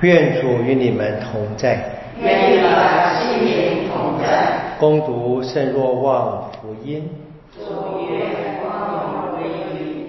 [0.00, 1.76] 愿主与你们同在。
[2.20, 2.70] 愿你们
[3.16, 4.76] 心灵同在。
[4.78, 7.08] 攻读圣若望福音。
[7.52, 7.64] 主
[8.08, 10.06] 愿光荣归于。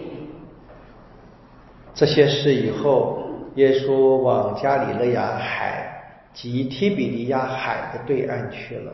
[1.95, 3.19] 这些事以后，
[3.55, 6.01] 耶稣往加里勒亚海
[6.35, 8.91] 及提比利亚海的对岸去了。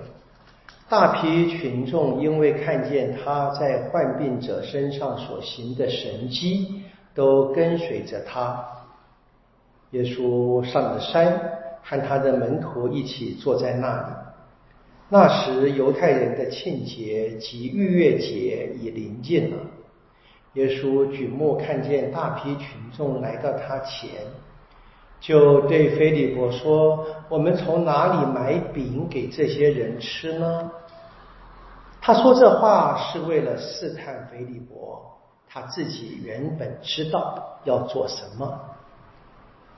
[0.88, 6.84] 大批群众因为看见他在患病者身上所行的神迹，
[7.14, 8.64] 都跟随着他。
[9.92, 11.40] 耶稣上了山，
[11.84, 14.16] 和他的门徒一起坐在那里。
[15.08, 19.58] 那时，犹太人的庆节及逾越节已临近了。
[20.54, 24.10] 耶稣举目看见大批群众来到他前，
[25.20, 30.72] 就对菲利伯说：“我们从哪里买饼给这些人吃呢？”
[32.02, 35.02] 他说这话是为了试探菲利伯，
[35.48, 38.60] 他自己原本知道要做什么。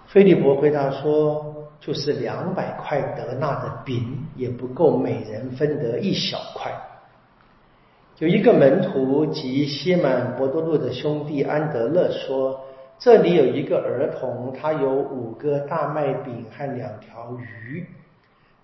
[0.08, 6.72] 菲利伯回答说：“就是两百块德纳的饼，也不够每人分得一小块。”
[8.20, 12.62] 有一个门徒及西满伯多禄的兄弟安德勒说
[12.98, 17.86] ：“这里有一个儿童，他有五个大麦饼和两条鱼，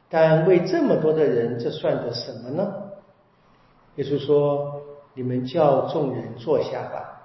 [0.09, 2.73] 但为这么多的人，这算得什么呢？”
[3.97, 4.81] 耶稣说
[5.13, 7.21] ：“你们叫众人坐下吧。”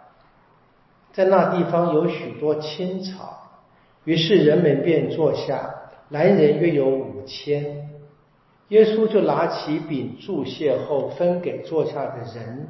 [1.15, 3.45] 在那地方有许多青草。
[4.09, 5.69] 于是人们便坐下，
[6.09, 7.91] 男人约有五千。
[8.69, 12.69] 耶稣就拿起饼祝谢后分给坐下的人，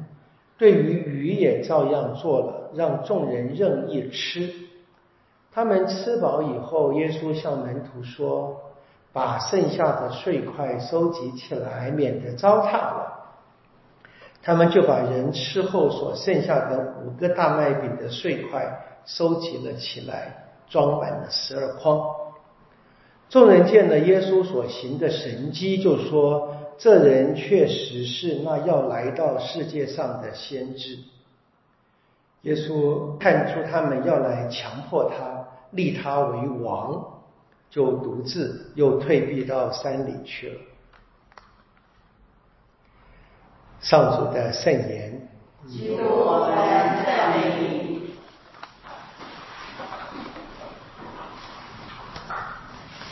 [0.57, 4.51] 对于鱼也照样做了，让众人任意吃。
[5.49, 8.59] 他们吃饱以后，耶稣向门徒说
[9.13, 13.15] ：“把剩下的碎块收集起来，免得糟蹋了。”
[14.43, 20.48] 他们就把人吃后所剩下的五个大麦饼的碎块收集了起来。
[20.69, 21.99] 装满了十二筐。
[23.27, 30.97] 众人见了耶稣所行的神迹，就说：“这人确实是那要来到世界上的先知。”
[32.43, 37.05] 耶稣看出他们要来强迫他立他为王，
[37.69, 40.59] 就独自又退避到山里去了。
[43.81, 45.29] 上主的圣言。
[45.67, 47.78] 基督，我们赞美你。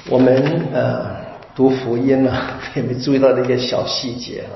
[0.09, 1.17] 我们呃
[1.53, 2.31] 读福音呢，
[2.75, 4.55] 也没注意到那个小细节啊？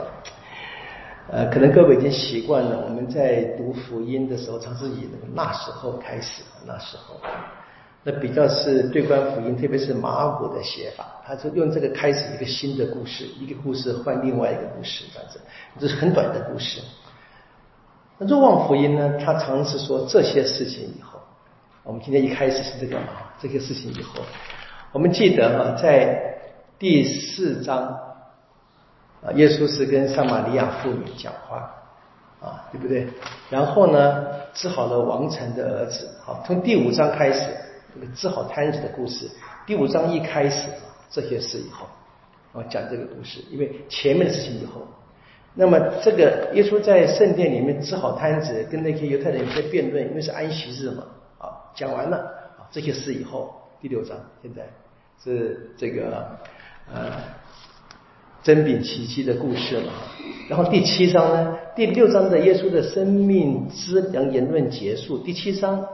[1.30, 6.42] 呃，可能各位已经习惯了，我们在读福音的时候，常是以那时候开始。
[6.66, 7.20] 那时候，
[8.04, 15.42] 那比较是对观福音，特别是马尔谷的写法，他就用这个开始一个新的故事，一个故事换另外一个故事，这样子，
[15.78, 16.80] 这是很短的故事。
[18.18, 21.20] 那若望福音呢，他常是说这些事情以后，
[21.84, 23.08] 我们今天一开始是这个嘛，
[23.42, 24.22] 这些事情以后。
[24.94, 26.36] 我们记得哈，在
[26.78, 27.98] 第四章
[29.24, 31.74] 啊，耶稣是跟撒玛利亚妇女讲话
[32.42, 33.08] 啊，对不对？
[33.50, 36.10] 然后呢，治好了王城的儿子。
[36.22, 37.40] 好，从第五章开始，
[37.96, 39.30] 这个治好摊子的故事。
[39.66, 40.68] 第五章一开始
[41.10, 41.88] 这些事以后，
[42.60, 44.82] 啊，讲这个故事，因为前面的事情以后，
[45.54, 51.04] 那么这个耶稣在圣殿里面治好摊子，跟那些犹太人在辩论，因为是安息日嘛，
[51.38, 52.18] 啊，讲完了
[52.58, 54.64] 啊这些事以后，第六章现在。
[55.24, 56.38] 是这个
[56.92, 57.12] 呃
[58.42, 59.94] 真饼奇迹的故事嘛？
[60.50, 61.58] 然后第七章呢？
[61.76, 65.20] 第六章的耶稣的生命之良言论结束。
[65.20, 65.88] 第七章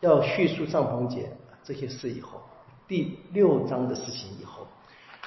[0.00, 1.28] 要叙述帐篷节
[1.62, 2.40] 这些事以后，
[2.88, 4.66] 第六章的事情以后，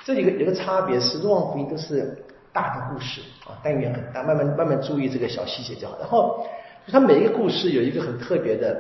[0.04, 5.96] 这里个有个差别是，若望福音都是大的故事啊，单元很大，慢慢慢慢注意这个小细节就好。
[6.00, 6.44] 然后
[6.88, 8.76] 它每一个故事有一个很特别的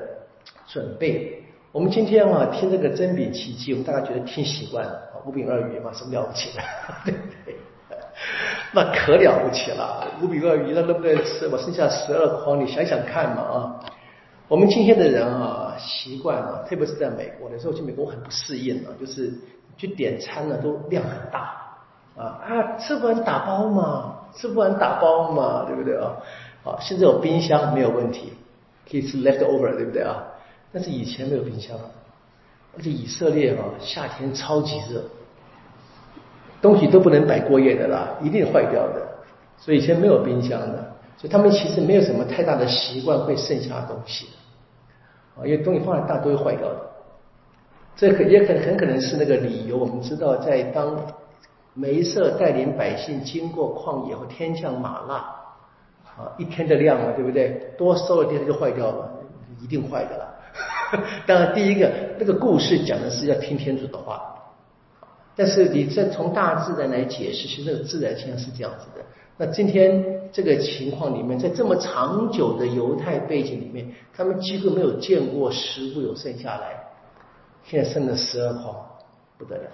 [0.67, 1.35] 准备。
[1.72, 6.63] 我们今天啊听这个真饼奇迹，我们大家觉得听习惯了啊，五饼二鱼嘛，什么了不起的，
[7.06, 7.56] 对不对？
[8.74, 11.47] 那可了不起了，五饼二鱼，那能不能吃？
[11.47, 13.79] 我剩下十二筐，你想想看嘛啊！
[14.47, 19.31] 我们今天的人啊，习惯啊，特别是在美国的时候，去美国很不适应啊，就是
[19.78, 21.78] 去点餐呢都量很大
[22.17, 26.17] 啊啊，吃不完打包嘛，吃不完打包嘛，对不对啊？
[26.64, 28.34] 好，现在有冰箱没有问题，
[28.90, 30.23] 可以吃 leftover，对不对啊？
[30.71, 31.75] 但是以前没有冰箱，
[32.77, 35.03] 而且以色列啊夏天超级热，
[36.61, 39.07] 东西都不能摆过夜的啦，一定坏掉的。
[39.57, 44.27] 所以以前没有冰箱的，所以他们其实没有什么太大的习惯会剩下东西，
[45.35, 46.89] 啊，因为东西放在大都会坏掉的。
[47.95, 49.77] 这可也可很可能是那个理由。
[49.77, 50.95] 我们知道，在当
[51.73, 55.16] 梅瑟带领百姓经过旷野后，天降马辣，
[56.17, 57.73] 啊，一天的量嘛，对不对？
[57.77, 59.11] 多收了点就坏掉了，
[59.59, 60.39] 一定坏的了。
[61.26, 64.36] 当然，第一个那个故事讲的是要听天主的话，
[65.36, 69.06] 但是你这从大自然来解释，其实那个自然现象是这样子的。
[69.38, 70.03] 那今天
[70.34, 76.84] 这个情况里面，在这么长久的犹太背景里面，他们几乎没有见过食物有剩下来，
[77.64, 78.76] 现在剩了十二筐，
[79.38, 79.72] 不得了，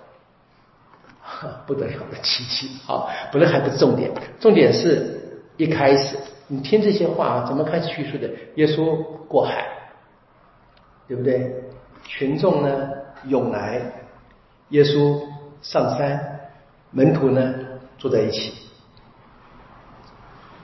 [1.66, 2.70] 不得了的奇迹。
[2.86, 5.20] 好，不过还不是重点，重点是
[5.58, 6.16] 一开始
[6.48, 8.30] 你听这些话啊，怎么开始叙述的？
[8.58, 9.66] 耶稣过海，
[11.08, 11.64] 对不对？
[12.04, 12.90] 群众呢
[13.28, 13.82] 涌来，
[14.70, 15.20] 耶稣
[15.62, 16.40] 上山，
[16.92, 17.54] 门徒呢
[17.98, 18.54] 坐在一起。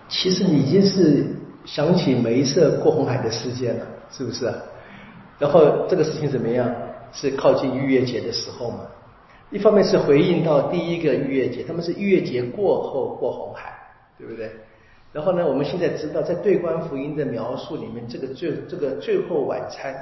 [0.07, 1.25] 其实你已经是
[1.65, 4.53] 想起梅瑟过红海的事件了，是不是？
[5.39, 6.69] 然后这个事情怎么样？
[7.13, 8.85] 是靠近逾越节的时候嘛？
[9.49, 13.73] 一方面是回应到第一个逾越节，他们是逾越节过后过红海，
[14.17, 14.49] 对不对？
[15.11, 19.93] 然后呢，我们现在知道，在对观福音的描述里面，这个最这个最后晚餐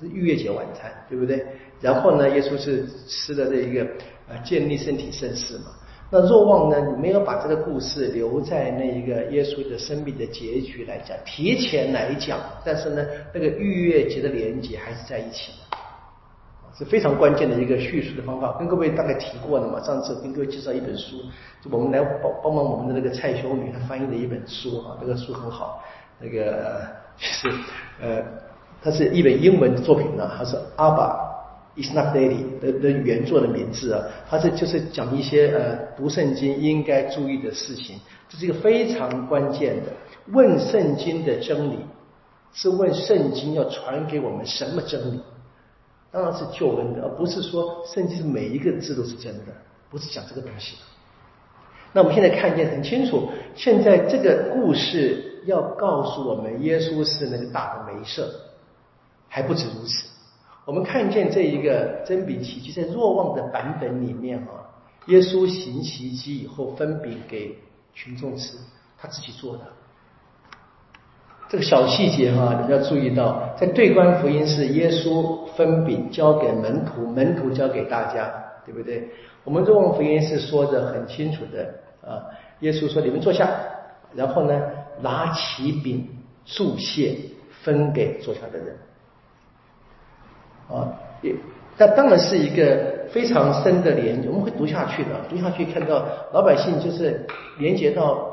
[0.00, 1.44] 是逾越节晚餐，对不对？
[1.80, 3.86] 然后呢，耶稣是吃的这一个
[4.28, 5.66] 呃建立身体盛事嘛。
[6.10, 15.76] 那若望呢，你没有把这个故事留在那一个耶稣的生命的结局来讲，提前来讲，但是呢，那个逾越节的连接还是在一起的，
[16.78, 18.56] 是非常关键的一个叙述的方法。
[18.58, 21.16] 跟各位大概提过了嘛，上次跟各位介绍一本书，
[21.62, 25.82] 就我们来帮帮忙我们的那个蔡修女她翻译的一本书啊，这个书很好，
[26.20, 26.80] 那个
[27.16, 27.48] 就是
[28.00, 28.22] 呃，
[28.84, 31.24] 它是一本英文的作品呢，它是阿爸。
[31.76, 37.98] Is not daily 的的原作的名字啊，它是就是讲一些呃读圣经应该注意的事情，
[38.28, 39.90] 这是一个非常关键的。
[40.32, 41.78] 问圣经的真理，
[42.52, 45.20] 是问圣经要传给我们什么真理？
[46.12, 49.52] 当然是救恩的，而不是说圣经是每一个字都是真的，
[49.90, 50.76] 不是讲这个东西。
[51.92, 58.30] 那我们现在看见很清楚，现在这个故事要告诉我们，耶稣是那个大的梅瑟，
[59.34, 60.06] 还不止如此。
[60.64, 64.62] 我们看见这一个真饼奇迹，在若望的版本里面啊，
[65.06, 67.58] 耶稣行奇迹以后分饼给
[67.92, 68.56] 群众吃，
[68.96, 69.62] 他自己做的。
[71.48, 78.32] 这个小细节哈，你要注意到，在对观福音是耶稣分饼交给门徒，门徒交给大家，
[78.64, 79.08] 对不对？
[79.42, 81.74] 我们若望福音是说的很清楚的
[82.08, 82.22] 啊，
[82.60, 83.50] 耶稣说：“你们坐下。”
[84.14, 84.60] 然后呢，
[85.00, 86.08] 拿起饼
[86.44, 87.16] 祝谢，
[87.64, 88.76] 分给坐下的人。
[90.68, 90.88] 啊，
[91.22, 91.34] 也，
[91.76, 97.26] 那当然是一个非常深的连接，我们会读下去的，读下去看到老百姓就是
[97.58, 98.30] 连接到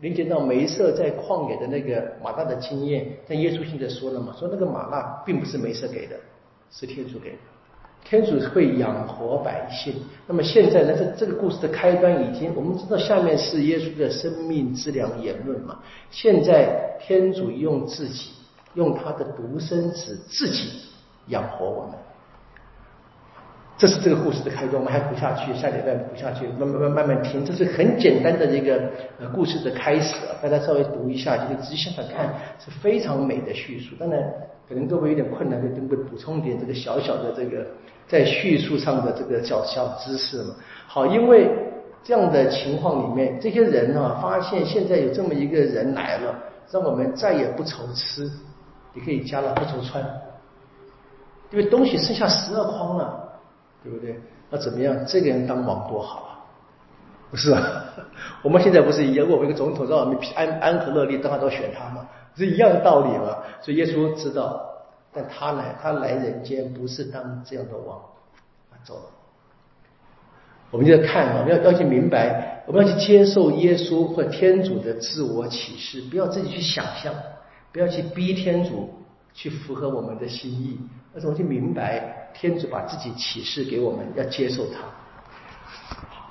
[0.00, 6.16] 连接到梅瑟在旷野的那个马大的经验，但耶稣现在说了嘛，说那个马大并不是梅瑟给的，
[6.70, 7.36] 是天主给的，
[8.04, 9.94] 天主会养活百姓。
[10.26, 15.78] 那么现在呢，这这个故事的开端已经，我们知道下面是耶稣的生命之良言论嘛，
[16.10, 18.30] 现在天主用自己，
[18.74, 20.91] 用他的独生子自己。
[21.28, 21.94] 养活我们，
[23.78, 24.74] 这是这个故事的开端。
[24.74, 27.44] 我们还读下去，下礼拜读下去，慢慢慢慢慢听。
[27.44, 28.80] 这是很简单的一个
[29.18, 33.94] 呃故事的开始，大家稍微读一下，就仔细想想看，是非常美的叙述。
[33.98, 34.22] 当然，
[34.68, 37.66] 可能各位有点困难，就等会补充一点这个小小的这个
[38.06, 40.54] 在叙述上的这个小小知识嘛。
[40.86, 41.48] 好，因为
[42.04, 46.34] 这样的情况里面，这些人啊，发现现在有这么一个人来了，
[46.70, 48.30] 让我们再也不愁吃，
[48.94, 50.04] 也可以加了不愁穿。
[51.52, 53.32] 因为东西剩下十二筐了，
[53.84, 54.18] 对不对？
[54.50, 54.96] 那怎么样？
[55.06, 56.30] 这个人当王多好啊，
[57.30, 57.84] 不是啊？
[58.42, 59.28] 我们现在不是一样？
[59.30, 62.08] 我们一个总统让我们安安和乐利，大家都选他吗？
[62.34, 63.36] 是一样的道理嘛。
[63.60, 64.60] 所以耶稣知道，
[65.12, 68.00] 但他来，他来人间不是当这样的王，
[68.82, 69.02] 走了。
[70.70, 77.12] 我们就要看，我们要要去明白，我们要去接受耶稣或天主的自我启示，不要自己去想象，
[77.72, 78.88] 不要去逼天主
[79.34, 80.78] 去符合我们的心意。
[81.14, 84.80] 而是我去明白，天主把自己启示给我们，要接受它。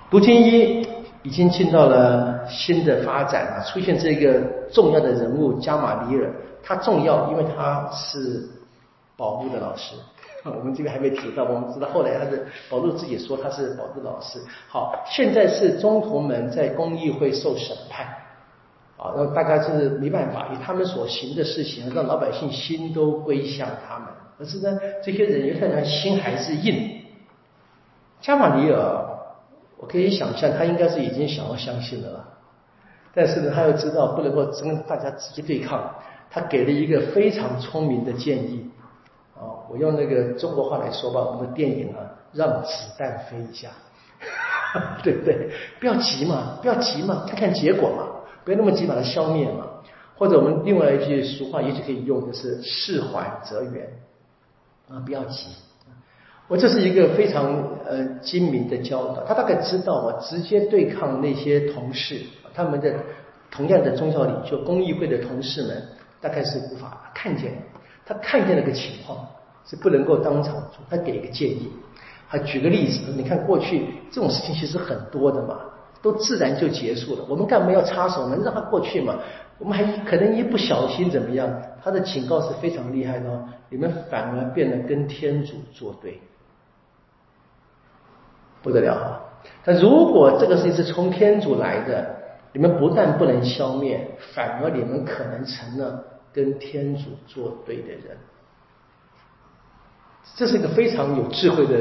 [0.09, 0.87] 读经一
[1.21, 4.41] 已经进到了新的发展了，出现这个
[4.71, 8.49] 重要的人物加马里尔，他重要，因为他是
[9.15, 9.95] 保路的老师。
[10.43, 14.39] 我们这边还没提到，我们知道后来他是保路自己说他是保路老师。
[14.67, 18.07] 好，现在是中途门在公议会受审判，
[19.01, 24.07] 啊，那大概是没办法，以他们所行的事情，让老百姓心都归向他们。
[24.37, 27.01] 可是呢，这些人犹太人心还是硬。
[28.21, 29.03] 加马里尔，
[29.77, 32.23] 我可以想象他应该是已经想要相信了，
[33.15, 35.95] 但是呢，他又知道不能够跟大家直接对抗，
[36.29, 38.69] 他给了一个非常聪明的建议。
[39.35, 43.69] 啊，我用那个中国话来说吧，我们的电影啊，让子弹飞一下，
[45.01, 45.49] 对不对？
[45.79, 48.05] 不要急嘛，不要急嘛，看看结果嘛，
[48.43, 49.67] 不要那么急把它消灭嘛。
[50.15, 53.89] 或者我们另外一句俗话，也许可以用的是“事缓则圆”。
[54.87, 55.47] 啊，不要急。
[56.47, 62.21] 我这是一个非常呃精明的教导，他大概知道啊，直接对抗那些同事，
[62.53, 62.93] 他们的
[63.49, 65.81] 同样的宗教领袖、公益会的同事们，
[66.19, 67.53] 大概是无法看见。
[68.05, 69.25] 他看见了个情况，
[69.65, 71.71] 是不能够当场做，他给一个建议。
[72.29, 75.61] 他举个例子，你看过去这种事情其实很多的嘛，
[76.01, 77.25] 都自然就结束了。
[77.27, 78.37] 我们干嘛要插手呢？
[78.43, 79.19] 让他过去嘛。
[79.59, 81.61] 我们还可能一不小心怎么样？
[81.83, 86.19] 他的警告是非常厉害的，你们反而变得跟天主作对。
[88.63, 89.21] 不得了啊！
[89.63, 92.15] 但如果这个事情是从天主来的，
[92.53, 98.17] 你们不但不能消灭，反而你们可能成了跟天主作对的人。
[100.35, 101.79] 这是一个非常有智慧的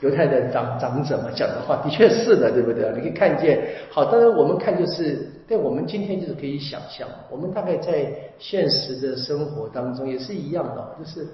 [0.00, 2.90] 犹太的长长者嘛讲的话，的确是的，对不对？
[2.94, 11.26] 你可以看见，好，当然我们看就是，但我们今天就是可以想象，我们大概在现实的生活当中也是一样的，就是。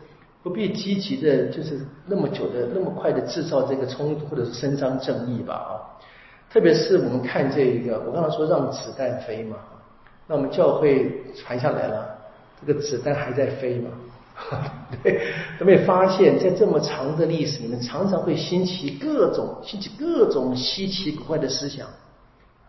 [0.45, 5.71] 不必积极的，就是那么久的、那么快的制造这个冲突，或者是伸张正义吧啊！
[6.53, 9.57] 特别是我们看这一个，我刚才说让子弹飞嘛，
[10.27, 12.19] 那我们教会传下来了，
[12.67, 13.91] 这个子弹还在飞嘛？
[15.03, 15.21] 对，
[15.61, 21.89] 有没有发现，在这么长的历史里面，常常会兴起各种、兴起各种稀奇古怪的思想？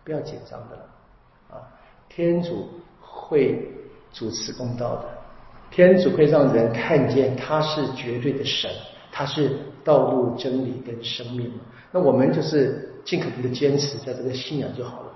[0.04, 0.82] 不要紧张的了
[1.50, 1.56] 啊！
[2.08, 2.68] 天主
[3.00, 3.70] 会
[4.12, 5.04] 主持公道的。
[5.70, 8.70] 天主会让人看见他是绝对的神，
[9.10, 11.50] 他是道路、真理跟生命。
[11.90, 15.06] 那我们就是尽可能的坚持在这个信仰就好了。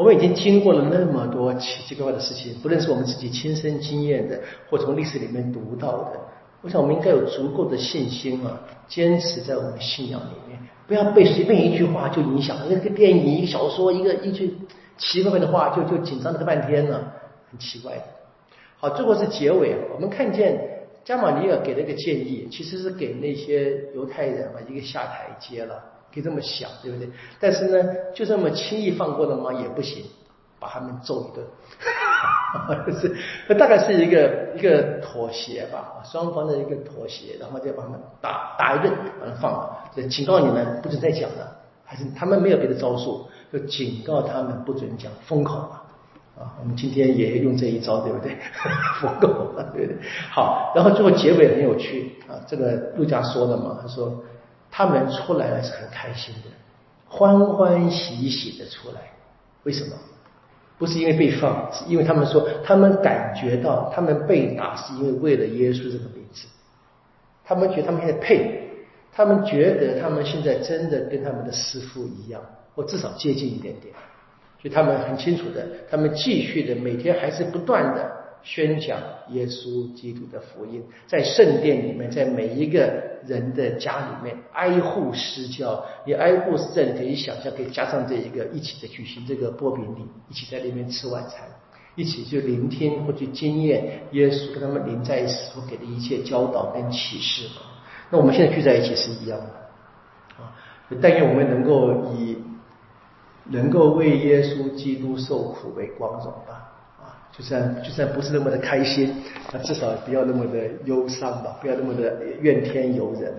[0.00, 4.40] 我们已经经过了那么多奇奇怪怪的事情，不论是我们自己亲身经验的，
[4.70, 6.18] 或从历史里面读到的，
[6.62, 12.56] 我想我们应该有足够的信心啊，坚持在我们信仰里面，不要被随便一句话就影响。
[12.66, 14.56] 一个电影、一个小说、一个一句
[14.96, 17.12] 奇怪怪的话，就就紧张了个半天了，
[17.50, 18.02] 很奇怪的。
[18.78, 19.76] 好，最后是结尾。
[19.94, 20.58] 我们看见
[21.04, 25.78] 加马尼尔给了一个建议，其实是给那些犹太人嘛一个下台阶了，
[26.12, 27.08] 可以这么想，对不对？
[27.38, 29.52] 但是呢，就这么轻易放过的吗？
[29.52, 30.04] 也不行，
[30.58, 31.46] 把他们揍一顿。
[33.00, 33.14] 是，
[33.48, 41.56] 那大概是一个一个妥协吧，双方的一个妥协，然后再把他们打打一顿，把他放了，就警告你们不准再讲了。
[41.84, 45.80] 还是他们没有别的招数，就警告他们不准讲，封口嘛。
[46.38, 48.36] 啊，我们今天也用这一招，对不对？
[49.00, 49.96] 疯狗，对不对？
[50.30, 54.22] 好，然后最后结尾很有趣啊，这个陆家说的嘛，他说
[54.70, 56.50] 他们出来了是很开心的，
[57.08, 59.00] 欢欢喜喜的出来，
[59.64, 59.96] 为什么？
[60.78, 66.46] 不是因为被放，是因为他们说他们感觉到他们被打是因为为了耶稣这个名字，
[67.44, 68.62] 他们觉得他们现在配，
[69.12, 72.40] 他们觉得他们现在真的跟他们的师傅一样，
[72.74, 73.92] 或至少接近一点点。
[74.62, 78.10] 所以他们很清楚的，他们继续的每天还是不断的
[78.42, 78.98] 宣讲
[79.30, 82.92] 耶稣基督的福音，在圣殿里面，在每一个
[83.26, 85.84] 人的家里面挨户施教。
[86.04, 86.82] 你挨户施教。
[86.82, 91.46] 你可以想象，可以加上这一个一起的举行这个波比礼，一起在那边吃晚餐，
[91.94, 97.48] 一起去聆听或去经验耶稣跟他们临在一起所给的一切教导跟启示。
[98.10, 100.56] 那我们现在聚在一起是一样的啊，
[101.00, 102.38] 但愿我们能够以。
[103.46, 106.59] 能够为耶稣基督受苦为光荣吧，
[107.36, 109.14] 就算就算不是那么的开心，
[109.52, 113.32] 那至少不要那么的忧伤吧，不要那么的怨天尤人。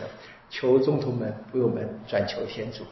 [0.50, 2.84] 求众徒们为我们转求天主。